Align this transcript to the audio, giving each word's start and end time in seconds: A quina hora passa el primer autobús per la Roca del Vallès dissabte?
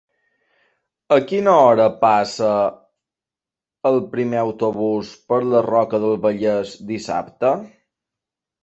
A 1.17 1.17
quina 1.31 1.53
hora 1.65 1.85
passa 2.05 2.49
el 3.91 4.01
primer 4.15 4.41
autobús 4.47 5.13
per 5.31 5.41
la 5.53 5.63
Roca 5.71 6.03
del 6.07 6.21
Vallès 6.27 6.75
dissabte? 6.95 7.57